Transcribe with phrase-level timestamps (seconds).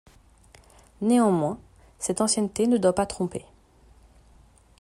[1.01, 1.59] Néanmoins
[1.99, 3.45] cette ancienneté ne doit pas tromper.